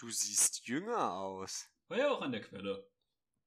Du 0.00 0.08
siehst 0.08 0.66
jünger 0.66 1.12
aus. 1.12 1.68
War 1.88 1.98
ja 1.98 2.10
auch 2.10 2.22
an 2.22 2.32
der 2.32 2.40
Quelle. 2.40 2.90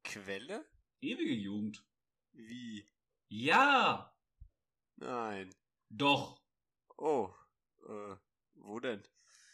Quelle? 0.04 0.64
Ewige 1.02 1.34
Jugend. 1.34 1.84
Wie? 2.32 2.88
Ja! 3.28 4.16
Nein. 4.98 5.56
Doch. 5.90 6.40
Oh. 6.96 7.34
Äh, 7.88 8.16
wo 8.54 8.80
denn? 8.80 9.02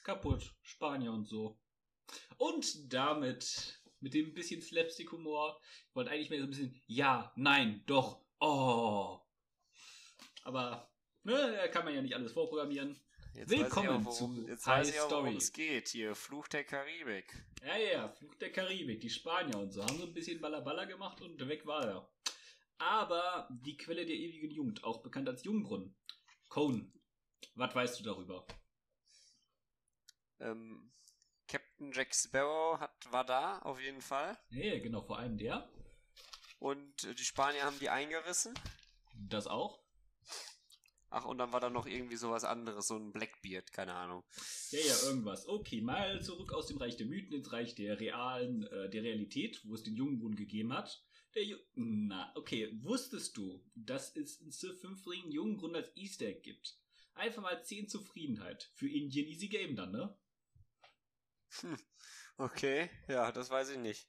Kaputt. 0.04 0.54
Spanier 0.62 1.14
und 1.14 1.24
so. 1.24 1.58
Und 2.36 2.92
damit, 2.92 3.82
mit 4.02 4.14
dem 4.14 4.34
bisschen 4.34 4.62
Slapstick-Humor, 4.62 5.58
ich 5.88 5.96
wollte 5.96 6.12
eigentlich 6.12 6.30
mehr 6.30 6.42
so 6.42 6.48
ein 6.48 6.50
bisschen 6.50 6.82
ja, 6.86 7.32
nein, 7.38 7.82
doch, 7.86 8.26
oh. 8.42 9.22
Aber, 10.44 10.92
ne, 11.24 11.54
da 11.54 11.70
kann 11.70 11.86
man 11.86 11.96
ja 11.96 12.02
nicht 12.02 12.16
alles 12.16 12.34
vorprogrammieren. 12.34 13.00
Jetzt 13.40 13.52
Willkommen 13.52 14.06
auch, 14.06 14.12
zu 14.12 14.46
jetzt 14.50 14.68
High 14.68 14.80
weiß 14.80 14.90
ich 14.94 15.00
auch, 15.00 15.12
worum 15.12 15.38
es 15.38 15.54
geht. 15.54 15.88
Hier, 15.88 16.14
Fluch 16.14 16.50
der 16.50 16.66
Karibik. 16.66 17.34
Ja, 17.66 17.78
ja, 17.78 17.92
ja, 17.94 18.08
Fluch 18.10 18.36
der 18.36 18.52
Karibik, 18.52 19.00
die 19.00 19.10
Spanier 19.10 19.58
und 19.60 19.72
so, 19.72 19.82
haben 19.82 19.98
so 19.98 20.08
ein 20.08 20.14
bisschen 20.14 20.42
Ballaballa 20.42 20.84
gemacht 20.84 21.22
und 21.22 21.40
weg 21.48 21.66
war 21.66 21.86
er. 21.86 22.10
Aber 22.80 23.48
die 23.50 23.78
Quelle 23.78 24.06
der 24.06 24.18
ewigen 24.18 24.52
Jugend, 24.52 24.84
auch 24.84 25.02
bekannt 25.02 25.30
als 25.30 25.46
Jungbrunnen. 25.46 25.96
Cone, 26.50 26.92
was 27.56 27.74
weißt 27.74 28.02
du 28.02 28.04
darüber? 28.04 28.46
Ähm, 30.42 30.92
Captain 31.48 31.94
Jack 31.94 32.14
Sparrow 32.14 32.78
hat, 32.78 33.10
war 33.10 33.24
da, 33.24 33.60
auf 33.60 33.80
jeden 33.80 34.02
Fall. 34.02 34.38
Nee, 34.50 34.82
genau, 34.82 35.02
vor 35.02 35.18
allem 35.18 35.38
der. 35.38 35.70
Und 36.58 37.06
äh, 37.06 37.16
die 37.16 37.24
Spanier 37.24 37.64
haben 37.64 37.80
die 37.80 37.90
eingerissen. 37.90 38.54
Das 39.14 39.48
auch. 39.48 39.80
Ach, 41.12 41.26
und 41.26 41.40
dann 41.40 41.52
war 41.52 41.60
da 41.60 41.70
noch 41.70 41.88
irgendwie 41.88 42.18
sowas 42.18 42.44
anderes, 42.44 42.88
so 42.88 42.96
ein 42.96 43.12
Blackbeard, 43.12 43.72
keine 43.72 43.94
Ahnung. 43.94 44.24
Ja, 44.70 44.80
ja, 44.80 45.08
irgendwas. 45.08 45.48
Okay, 45.48 45.82
mal 45.82 46.22
zurück 46.22 46.54
aus 46.54 46.68
dem 46.68 46.78
Reich 46.78 46.98
der 46.98 47.08
Mythen 47.08 47.34
ins 47.34 47.52
Reich 47.52 47.74
der 47.76 48.00
realen, 48.00 48.64
äh, 48.64 48.90
der 48.90 49.04
Realität, 49.04 49.62
wo 49.66 49.74
es 49.74 49.84
den 49.84 49.96
Jungbrunnen 49.96 50.36
gegeben 50.36 50.72
hat. 50.74 51.04
Der 51.36 51.44
Ju 51.44 51.58
Na, 51.76 52.32
okay, 52.36 52.72
wusstest 52.82 53.38
du, 53.38 53.64
dass 53.76 54.16
es 54.16 54.42
in 54.42 54.52
Civ 54.52 54.80
5 54.82 55.08
einen 55.08 55.32
Jungbrunnen 55.32 55.78
als 55.78 55.96
Easter 55.96 56.26
Egg 56.26 56.42
gibt? 56.42 56.78
Einfach 57.16 57.42
mal 57.42 57.64
10 57.64 57.88
Zufriedenheit. 57.88 58.72
Für 58.76 58.90
Indien 58.90 59.28
easy 59.28 59.48
game 59.48 59.76
dann, 59.76 59.92
ne? 59.92 60.18
Okay, 62.38 62.90
ja, 63.10 63.34
das 63.34 63.50
weiß 63.50 63.72
ich 63.72 63.80
nicht. 63.80 64.08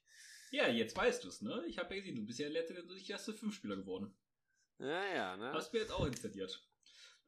Ja, 0.51 0.69
jetzt 0.69 0.95
weißt 0.95 1.23
du's, 1.25 1.41
ne? 1.41 1.65
Ich 1.67 1.77
habe 1.77 1.93
ja 1.93 1.99
gesehen, 1.99 2.15
du 2.15 2.25
bist 2.25 2.39
ja 2.39 2.47
letztendlich 2.47 3.09
erste 3.09 3.33
5 3.33 3.53
Spieler 3.53 3.75
geworden. 3.75 4.15
Ja, 4.79 5.05
ja, 5.13 5.37
ne? 5.37 5.51
Hast 5.51 5.73
du 5.73 5.77
mir 5.77 5.83
jetzt 5.83 5.91
auch 5.91 6.05
installiert. 6.05 6.65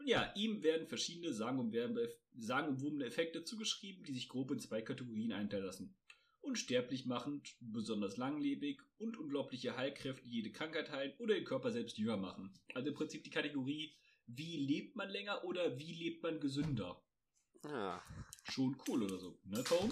Und 0.04 0.10
ja, 0.10 0.34
ihm 0.36 0.64
werden 0.64 0.88
verschiedene 0.88 1.32
sagenumwobene 1.34 3.06
Effekte 3.06 3.46
zugeschrieben, 3.46 4.04
die 4.04 4.14
sich 4.14 4.28
grob 4.28 4.52
in 4.52 4.60
zwei 4.60 4.82
Kategorien 4.82 5.32
einteilen 5.32 5.66
lassen. 5.66 5.96
Unsterblich 6.42 7.06
machend, 7.06 7.56
besonders 7.62 8.18
langlebig 8.18 8.82
und 8.98 9.18
unglaubliche 9.18 9.78
Heilkräfte, 9.78 10.28
die 10.28 10.36
jede 10.36 10.52
Krankheit 10.52 10.92
heilen 10.92 11.14
oder 11.20 11.36
den 11.36 11.46
Körper 11.46 11.72
selbst 11.72 11.98
jünger 11.98 12.18
machen. 12.18 12.54
Also 12.74 12.90
im 12.90 12.96
Prinzip 12.96 13.24
die 13.24 13.30
Kategorie, 13.30 13.94
wie 14.28 14.58
lebt 14.58 14.98
man 14.98 15.10
länger 15.10 15.46
oder 15.46 15.80
wie 15.80 15.94
lebt 15.94 16.22
man 16.22 16.42
gesünder. 16.42 17.02
Ja. 17.64 18.04
Schon 18.44 18.76
cool 18.88 19.04
oder 19.04 19.18
so, 19.18 19.40
ne, 19.46 19.64
Tom? 19.64 19.90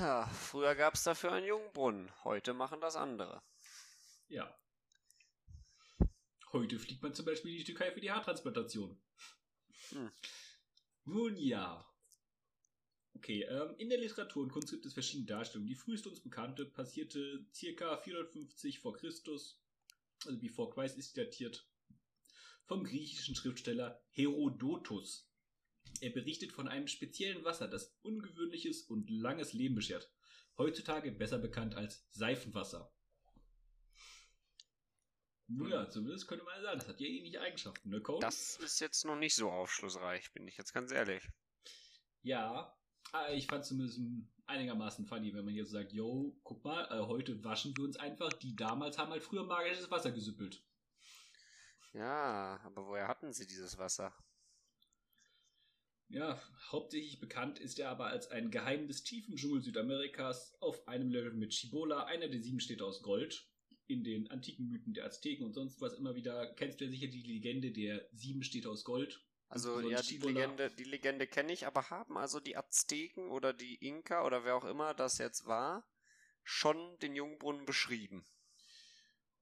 ja 0.00 0.26
früher 0.26 0.74
gab 0.74 0.94
es 0.94 1.04
dafür 1.04 1.30
einen 1.30 1.46
Jungbrunnen. 1.46 2.10
Heute 2.24 2.54
machen 2.54 2.80
das 2.80 2.96
andere. 2.96 3.40
Ja. 4.26 4.52
Heute 6.54 6.78
fliegt 6.78 7.02
man 7.02 7.12
zum 7.12 7.24
Beispiel 7.24 7.50
in 7.50 7.58
die 7.58 7.64
Türkei 7.64 7.90
für 7.90 8.00
die 8.00 8.12
Haartransplantation. 8.12 8.96
Hm. 9.90 10.12
Nun 11.04 11.36
ja. 11.36 11.84
Okay, 13.14 13.42
ähm, 13.42 13.74
in 13.78 13.88
der 13.88 13.98
Literatur 13.98 14.44
und 14.44 14.52
Kunst 14.52 14.70
gibt 14.70 14.86
es 14.86 14.92
verschiedene 14.92 15.26
Darstellungen. 15.26 15.66
Die 15.66 15.74
früheste 15.74 16.08
uns 16.08 16.20
bekannte 16.20 16.64
passierte 16.64 17.44
circa 17.52 17.96
450 17.96 18.78
vor 18.78 18.96
Christus, 18.96 19.60
also 20.26 20.38
before 20.38 20.72
Christ 20.72 20.96
ist 20.96 21.18
datiert, 21.18 21.68
vom 22.66 22.84
griechischen 22.84 23.34
Schriftsteller 23.34 24.00
Herodotus. 24.10 25.28
Er 26.00 26.10
berichtet 26.10 26.52
von 26.52 26.68
einem 26.68 26.86
speziellen 26.86 27.42
Wasser, 27.42 27.66
das 27.66 27.98
ungewöhnliches 28.02 28.82
und 28.82 29.10
langes 29.10 29.54
Leben 29.54 29.74
beschert. 29.74 30.08
Heutzutage 30.56 31.10
besser 31.10 31.38
bekannt 31.38 31.74
als 31.74 32.06
Seifenwasser. 32.12 32.94
Nun 35.46 35.68
ja, 35.68 35.88
zumindest 35.88 36.26
könnte 36.26 36.44
man 36.44 36.62
sagen, 36.62 36.78
das 36.78 36.88
hat 36.88 37.00
ja 37.00 37.06
ähnliche 37.06 37.40
Eigenschaften, 37.40 37.90
ne, 37.90 38.00
Cole? 38.00 38.20
Das 38.20 38.56
ist 38.56 38.80
jetzt 38.80 39.04
noch 39.04 39.16
nicht 39.16 39.34
so 39.34 39.50
aufschlussreich, 39.50 40.32
bin 40.32 40.48
ich 40.48 40.56
jetzt 40.56 40.72
ganz 40.72 40.90
ehrlich. 40.90 41.28
Ja, 42.22 42.74
aber 43.12 43.32
ich 43.32 43.46
fand 43.46 43.64
zumindest 43.64 44.00
einigermaßen 44.46 45.06
funny, 45.06 45.34
wenn 45.34 45.44
man 45.44 45.54
jetzt 45.54 45.70
sagt, 45.70 45.92
yo, 45.92 46.34
guck 46.42 46.64
mal, 46.64 46.84
äh, 46.86 47.06
heute 47.06 47.44
waschen 47.44 47.76
wir 47.76 47.84
uns 47.84 47.96
einfach. 47.96 48.32
Die 48.32 48.56
damals 48.56 48.96
haben 48.98 49.10
halt 49.10 49.22
früher 49.22 49.44
magisches 49.44 49.90
Wasser 49.90 50.12
gesüppelt. 50.12 50.62
Ja, 51.92 52.60
aber 52.64 52.86
woher 52.86 53.06
hatten 53.06 53.32
sie 53.32 53.46
dieses 53.46 53.78
Wasser? 53.78 54.14
Ja, 56.08 56.40
hauptsächlich 56.70 57.20
bekannt 57.20 57.58
ist 57.58 57.78
er 57.78 57.90
aber 57.90 58.06
als 58.06 58.30
ein 58.30 58.50
Geheim 58.50 58.88
des 58.88 59.04
tiefen 59.04 59.36
Dschungel 59.36 59.62
Südamerikas 59.62 60.54
auf 60.60 60.86
einem 60.88 61.10
Level 61.10 61.34
mit 61.34 61.52
Chibola, 61.52 62.04
einer 62.04 62.28
der 62.28 62.40
sieben 62.40 62.60
Städte 62.60 62.84
aus 62.84 63.02
Gold. 63.02 63.48
In 63.86 64.02
den 64.02 64.30
antiken 64.30 64.68
Mythen 64.68 64.94
der 64.94 65.04
Azteken 65.04 65.44
und 65.44 65.52
sonst 65.52 65.80
was 65.80 65.94
immer 65.94 66.14
wieder 66.14 66.54
kennst 66.54 66.80
du 66.80 66.84
ja 66.86 66.90
sicher 66.90 67.08
die 67.08 67.22
Legende 67.22 67.70
der 67.70 68.08
sieben 68.12 68.42
Städte 68.42 68.70
aus 68.70 68.84
Gold. 68.84 69.22
Also 69.48 69.78
So 69.78 69.86
ein 69.86 69.88
ja, 69.88 70.00
die. 70.02 70.18
Legende, 70.18 70.70
die 70.70 70.84
Legende 70.84 71.26
kenne 71.26 71.52
ich, 71.52 71.66
aber 71.66 71.90
haben 71.90 72.16
also 72.16 72.40
die 72.40 72.56
Azteken 72.56 73.30
oder 73.30 73.52
die 73.52 73.76
Inka 73.76 74.24
oder 74.24 74.44
wer 74.44 74.56
auch 74.56 74.64
immer 74.64 74.94
das 74.94 75.18
jetzt 75.18 75.46
war, 75.46 75.86
schon 76.42 76.98
den 77.00 77.14
Jungbrunnen 77.14 77.66
beschrieben? 77.66 78.24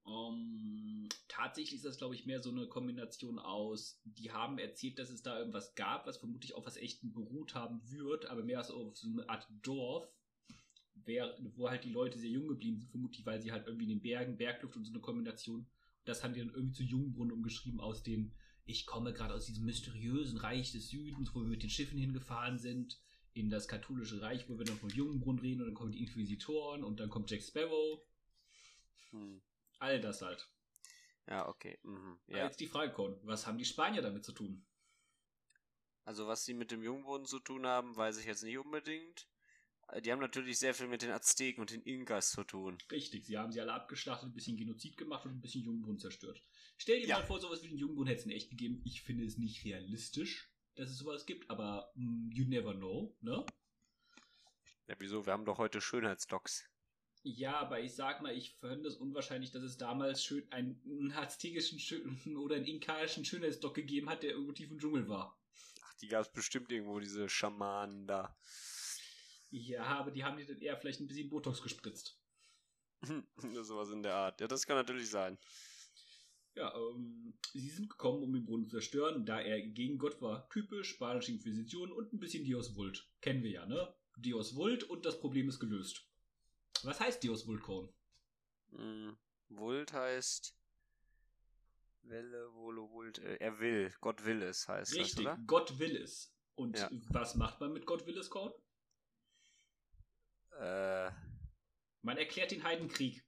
Ähm, 0.05 1.07
tatsächlich 1.29 1.75
ist 1.75 1.85
das, 1.85 1.97
glaube 1.97 2.15
ich, 2.15 2.25
mehr 2.25 2.41
so 2.41 2.49
eine 2.51 2.67
Kombination 2.67 3.39
aus, 3.39 4.01
die 4.03 4.31
haben 4.31 4.57
erzählt, 4.57 4.99
dass 4.99 5.09
es 5.09 5.21
da 5.21 5.39
irgendwas 5.39 5.75
gab, 5.75 6.05
was 6.05 6.17
vermutlich 6.17 6.55
auf 6.55 6.65
was 6.65 6.77
Echten 6.77 7.13
beruht 7.13 7.55
haben 7.55 7.81
wird, 7.89 8.25
aber 8.25 8.43
mehr 8.43 8.57
als 8.57 8.69
auf 8.69 8.97
so 8.97 9.07
eine 9.07 9.29
Art 9.29 9.47
Dorf, 9.61 10.07
wer, 11.05 11.35
wo 11.55 11.69
halt 11.69 11.83
die 11.83 11.91
Leute 11.91 12.17
sehr 12.19 12.29
jung 12.29 12.47
geblieben 12.47 12.77
sind, 12.77 12.89
vermutlich, 12.89 13.25
weil 13.25 13.41
sie 13.41 13.51
halt 13.51 13.67
irgendwie 13.67 13.85
in 13.85 13.89
den 13.89 14.01
Bergen, 14.01 14.37
Bergluft 14.37 14.75
und 14.75 14.85
so 14.85 14.91
eine 14.91 15.01
Kombination, 15.01 15.65
das 16.05 16.23
haben 16.23 16.33
die 16.33 16.39
dann 16.39 16.53
irgendwie 16.53 16.73
zu 16.73 16.83
Jungbrunnen 16.83 17.31
umgeschrieben 17.33 17.79
aus 17.79 18.03
dem, 18.03 18.33
ich 18.65 18.85
komme 18.85 19.13
gerade 19.13 19.33
aus 19.33 19.45
diesem 19.45 19.65
mysteriösen 19.65 20.37
Reich 20.37 20.71
des 20.71 20.89
Südens, 20.89 21.33
wo 21.33 21.41
wir 21.41 21.47
mit 21.47 21.63
den 21.63 21.69
Schiffen 21.69 21.97
hingefahren 21.97 22.57
sind, 22.57 22.99
in 23.33 23.49
das 23.49 23.67
katholische 23.67 24.21
Reich, 24.21 24.47
wo 24.47 24.57
wir 24.57 24.65
dann 24.65 24.77
von 24.77 24.89
Jungbrunnen 24.89 25.41
reden 25.41 25.61
und 25.61 25.67
dann 25.67 25.73
kommen 25.73 25.91
die 25.91 26.01
Inquisitoren 26.03 26.83
und 26.83 26.99
dann 26.99 27.09
kommt 27.09 27.29
Jack 27.29 27.41
Sparrow, 27.41 28.01
Hm. 29.11 29.41
all 29.79 29.99
das 29.99 30.21
halt. 30.21 30.49
Ja, 31.27 31.47
okay. 31.47 31.79
Mhm. 31.83 32.19
Ja. 32.27 32.45
Jetzt 32.45 32.59
die 32.59 32.67
Frage, 32.67 32.93
Con, 32.93 33.17
was 33.23 33.47
haben 33.47 33.57
die 33.57 33.65
Spanier 33.65 34.01
damit 34.01 34.23
zu 34.23 34.33
tun? 34.33 34.65
Also 36.05 36.27
was 36.27 36.43
sie 36.43 36.53
mit 36.53 36.71
dem 36.71 36.83
Jungbrunnen 36.83 37.25
zu 37.25 37.39
tun 37.39 37.65
haben, 37.65 37.95
weiß 37.95 38.17
ich 38.17 38.25
jetzt 38.25 38.43
nicht 38.43 38.57
unbedingt. 38.57 39.27
Die 40.03 40.11
haben 40.11 40.19
natürlich 40.19 40.57
sehr 40.57 40.73
viel 40.73 40.87
mit 40.87 41.01
den 41.03 41.11
Azteken 41.11 41.61
und 41.61 41.69
den 41.71 41.81
Inkas 41.83 42.31
zu 42.31 42.43
tun. 42.43 42.77
Richtig, 42.91 43.25
sie 43.25 43.37
haben 43.37 43.51
sie 43.51 43.61
alle 43.61 43.73
abgeschlachtet, 43.73 44.29
ein 44.29 44.33
bisschen 44.33 44.57
Genozid 44.57 44.97
gemacht 44.97 45.25
und 45.25 45.33
ein 45.33 45.41
bisschen 45.41 45.63
Jungbrunnen 45.63 45.99
zerstört. 45.99 46.41
Stell 46.77 46.99
dir 47.01 47.07
Ja. 47.07 47.19
mal 47.19 47.25
vor, 47.25 47.39
sowas 47.39 47.61
wie 47.63 47.67
den 47.69 47.77
Jungbrunnen 47.77 48.07
hätte 48.07 48.21
es 48.21 48.25
in 48.25 48.31
echt 48.31 48.49
gegeben. 48.49 48.81
Ich 48.85 49.01
finde 49.03 49.25
es 49.25 49.37
nicht 49.37 49.63
realistisch, 49.65 50.51
dass 50.75 50.89
es 50.89 50.97
sowas 50.97 51.25
gibt, 51.25 51.49
aber 51.49 51.91
mm, 51.95 52.31
you 52.31 52.45
never 52.47 52.73
know, 52.73 53.15
ne? 53.21 53.45
Ja, 54.87 54.95
wieso? 54.99 55.25
Wir 55.25 55.33
haben 55.33 55.45
doch 55.45 55.59
heute 55.59 55.79
Schönheitsdocs. 55.79 56.65
Ja, 57.25 57.57
aber 57.57 57.79
ich 57.79 57.93
sag 57.93 58.21
mal, 58.21 58.35
ich 58.35 58.55
finde 58.59 58.89
es 58.89 58.97
unwahrscheinlich, 58.97 59.51
dass 59.51 59.63
es 59.63 59.77
damals 59.77 60.23
schön 60.23 60.45
einen, 60.51 61.11
aztekischen 61.15 61.79
Schö- 61.79 62.35
oder 62.37 62.55
einen 62.55 62.65
inkaischen 62.65 63.23
Schönheitsdock 63.23 63.75
gegeben 63.75 64.09
hat, 64.09 64.23
der 64.23 64.31
irgendwo 64.31 64.51
tief 64.53 64.71
im 64.71 64.79
Dschungel 64.79 65.07
war. 65.07 65.37
Ach, 65.83 65.93
die 66.01 66.07
gab 66.07 66.21
es 66.25 66.31
bestimmt 66.31 66.71
irgendwo, 66.71 66.99
diese 66.99 67.29
Schamanen 67.29 68.07
da. 68.07 68.35
Ja, 69.55 69.83
aber 69.83 70.09
die 70.09 70.23
haben 70.23 70.35
dir 70.35 70.47
dann 70.47 70.59
eher 70.61 70.75
vielleicht 70.77 70.99
ein 70.99 71.05
bisschen 71.07 71.29
Botox 71.29 71.61
gespritzt. 71.61 72.19
Sowas 73.37 73.91
in 73.91 74.01
der 74.01 74.15
Art. 74.15 74.41
Ja, 74.41 74.47
das 74.47 74.65
kann 74.65 74.77
natürlich 74.77 75.11
sein. 75.11 75.37
Ja, 76.55 76.73
ähm, 76.75 77.37
sie 77.53 77.69
sind 77.69 77.87
gekommen, 77.87 78.23
um 78.23 78.33
den 78.33 78.45
Brunnen 78.45 78.65
zu 78.65 78.77
zerstören, 78.77 79.27
da 79.27 79.39
er 79.39 79.61
gegen 79.61 79.99
Gott 79.99 80.19
war. 80.23 80.49
Typisch 80.49 80.89
spanische 80.89 81.31
Inquisition 81.31 81.91
und 81.91 82.11
ein 82.13 82.19
bisschen 82.19 82.43
Dios 82.43 82.75
Vult. 82.75 83.07
Kennen 83.21 83.43
wir 83.43 83.51
ja, 83.51 83.65
ne? 83.67 83.93
Dios 84.17 84.55
Vult 84.55 84.83
und 84.85 85.05
das 85.05 85.19
Problem 85.19 85.49
ist 85.49 85.59
gelöst. 85.59 86.03
Was 86.81 86.99
heißt 86.99 87.21
Dios 87.21 87.45
Vult, 87.45 87.61
Korn? 87.61 87.93
Hm. 88.71 89.15
Vult 89.49 89.93
heißt. 89.93 90.57
Welle, 92.01 92.51
Volo, 92.55 92.89
Vult. 92.89 93.19
Äh, 93.19 93.35
er 93.35 93.59
will. 93.59 93.93
Gott 94.01 94.25
will 94.25 94.41
es, 94.41 94.67
heißt 94.67 94.95
Richtig, 94.95 95.25
das, 95.25 95.35
oder? 95.35 95.43
Gott 95.45 95.77
will 95.77 95.95
es. 95.95 96.35
Und 96.55 96.75
Ja. 96.79 96.89
was 97.09 97.35
macht 97.35 97.59
man 97.59 97.71
mit 97.71 97.85
Gott 97.85 98.07
will 98.07 98.17
es, 98.17 98.31
Korn? 98.31 98.51
Äh, 100.59 101.11
Man 102.01 102.17
erklärt 102.17 102.51
den 102.51 102.63
Heidenkrieg. 102.63 103.23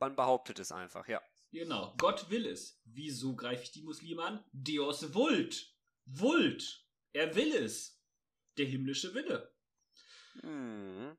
man 0.00 0.14
behauptet 0.16 0.58
es 0.58 0.72
einfach, 0.72 1.08
ja. 1.08 1.20
Genau, 1.50 1.94
Gott 1.96 2.28
will 2.30 2.46
es. 2.46 2.80
Wieso 2.84 3.34
greife 3.34 3.62
ich 3.62 3.72
die 3.72 3.82
Muslime 3.82 4.22
an? 4.22 4.44
Dios 4.52 5.14
Vult. 5.14 5.74
Vult. 6.04 6.84
Er 7.12 7.34
will 7.34 7.52
es. 7.54 7.98
Der 8.58 8.66
himmlische 8.66 9.14
Wille. 9.14 9.54
Hm. 10.40 11.16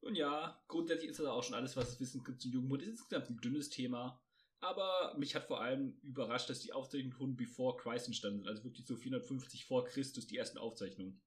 Und 0.00 0.14
ja, 0.16 0.60
grundsätzlich 0.66 1.10
ist 1.10 1.20
das 1.20 1.26
auch 1.26 1.42
schon 1.44 1.54
alles, 1.54 1.76
was 1.76 1.90
es 1.90 2.00
wissen 2.00 2.24
gibt 2.24 2.40
zum 2.40 2.52
Jugendmund. 2.52 2.82
Es 2.82 2.88
ist 2.88 2.94
insgesamt 3.00 3.30
ein 3.30 3.36
dünnes 3.36 3.68
Thema. 3.68 4.20
Aber 4.60 5.14
mich 5.16 5.34
hat 5.34 5.46
vor 5.46 5.60
allem 5.60 5.98
überrascht, 6.02 6.50
dass 6.50 6.60
die 6.60 6.72
Aufzeichnungen 6.72 7.16
von 7.16 7.36
Before 7.36 7.76
Christ 7.76 8.06
entstanden 8.08 8.40
sind. 8.40 8.48
Also 8.48 8.64
wirklich 8.64 8.86
so 8.86 8.96
450 8.96 9.64
vor 9.64 9.84
Christus 9.86 10.26
die 10.26 10.36
ersten 10.36 10.58
Aufzeichnungen. 10.58 11.22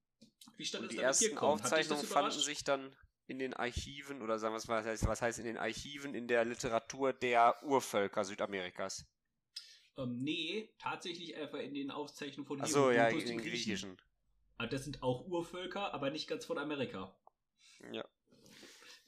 Wie 0.58 0.66
stand 0.66 0.84
Und 0.84 0.90
es 0.92 0.96
die 0.98 1.02
ersten 1.02 1.38
Aufzeichnungen 1.38 2.06
fanden 2.06 2.40
sich 2.40 2.64
dann 2.64 2.96
in 3.25 3.40
den 3.40 3.54
Archiven, 3.54 4.22
oder 4.22 4.40
sagen 4.40 4.54
wir 4.54 4.58
es 4.58 4.68
mal, 4.68 4.86
was 4.86 5.22
heißt 5.22 5.40
in 5.40 5.46
den 5.46 5.58
Archiven 5.58 6.14
in 6.14 6.28
der 6.28 6.46
Literatur 6.46 7.14
der 7.14 7.64
Urvölker 7.64 8.25
Südamerikas? 8.25 9.06
Ähm, 9.98 10.18
nee, 10.24 10.70
tatsächlich 10.80 11.36
einfach 11.36 11.60
in 11.60 11.74
den 11.74 11.92
Aufzeichnungen 11.92 12.48
von 12.48 12.62
Achso, 12.62 12.92
ja, 12.92 13.08
in 13.08 13.25
den 13.25 13.42
griechischen. 13.42 13.98
Ah, 14.58 14.68
das 14.68 14.84
sind 14.84 15.04
auch 15.04 15.25
Urvölker, 15.28 15.94
aber 15.94 16.10
nicht 16.10 16.28
ganz 16.28 16.46
von 16.46 16.58
Amerika. 16.58 17.16
Ja. 17.92 18.06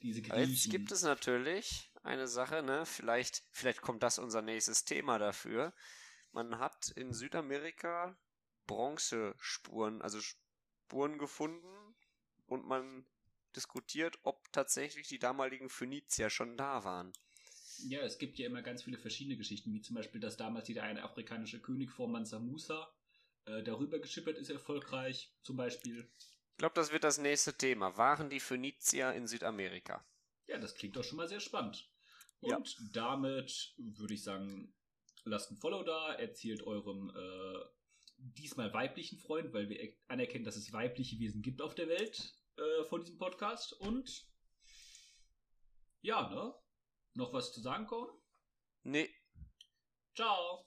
Diese 0.02 0.22
Griechen. 0.22 0.50
Jetzt 0.50 0.70
gibt 0.70 0.92
es 0.92 1.02
natürlich 1.02 1.90
eine 2.02 2.28
Sache, 2.28 2.62
ne? 2.62 2.86
Vielleicht, 2.86 3.42
vielleicht 3.50 3.80
kommt 3.80 4.02
das 4.02 4.18
unser 4.18 4.42
nächstes 4.42 4.84
Thema 4.84 5.18
dafür. 5.18 5.74
Man 6.32 6.58
hat 6.58 6.90
in 6.96 7.12
Südamerika 7.12 8.16
Bronzespuren, 8.66 10.02
also 10.02 10.20
Spuren 10.20 11.18
gefunden 11.18 11.96
und 12.46 12.66
man 12.66 13.06
diskutiert, 13.56 14.18
ob 14.22 14.52
tatsächlich 14.52 15.08
die 15.08 15.18
damaligen 15.18 15.68
Phönizier 15.68 16.30
schon 16.30 16.56
da 16.56 16.84
waren. 16.84 17.12
Ja, 17.88 18.00
es 18.00 18.18
gibt 18.18 18.38
ja 18.38 18.46
immer 18.46 18.62
ganz 18.62 18.82
viele 18.82 18.98
verschiedene 18.98 19.36
Geschichten, 19.36 19.72
wie 19.72 19.82
zum 19.82 19.96
Beispiel, 19.96 20.20
dass 20.20 20.36
damals 20.36 20.66
der 20.66 20.82
eine 20.82 21.02
afrikanische 21.02 21.60
König 21.60 21.90
vor 21.90 22.08
Mansa 22.08 22.38
Musa 22.38 22.90
äh, 23.44 23.62
darüber 23.62 23.98
geschippert 23.98 24.38
ist, 24.38 24.50
erfolgreich, 24.50 25.32
zum 25.42 25.56
Beispiel. 25.56 26.10
Ich 26.52 26.58
glaube, 26.58 26.74
das 26.74 26.90
wird 26.90 27.04
das 27.04 27.18
nächste 27.18 27.56
Thema. 27.56 27.96
Waren 27.96 28.30
die 28.30 28.40
Phönizier 28.40 29.12
in 29.12 29.26
Südamerika? 29.26 30.06
Ja, 30.46 30.58
das 30.58 30.74
klingt 30.74 30.96
doch 30.96 31.04
schon 31.04 31.16
mal 31.16 31.28
sehr 31.28 31.40
spannend. 31.40 31.90
Und 32.40 32.50
ja. 32.50 32.88
damit 32.92 33.74
würde 33.76 34.14
ich 34.14 34.22
sagen, 34.22 34.74
lasst 35.24 35.50
ein 35.50 35.56
Follow 35.56 35.82
da, 35.82 36.14
erzählt 36.14 36.62
eurem 36.62 37.10
äh, 37.14 37.58
diesmal 38.16 38.72
weiblichen 38.72 39.18
Freund, 39.18 39.52
weil 39.52 39.68
wir 39.68 39.92
anerkennen, 40.08 40.44
dass 40.44 40.56
es 40.56 40.72
weibliche 40.72 41.18
Wesen 41.18 41.42
gibt 41.42 41.60
auf 41.60 41.74
der 41.74 41.88
Welt 41.88 42.34
äh, 42.56 42.84
von 42.84 43.02
diesem 43.02 43.18
Podcast. 43.18 43.72
Und 43.74 44.26
ja, 46.02 46.28
ne? 46.28 46.54
Noch 47.14 47.32
was 47.32 47.52
zu 47.52 47.60
sagen, 47.60 47.86
Korn? 47.86 48.10
Nee. 48.82 49.10
Ciao. 50.14 50.66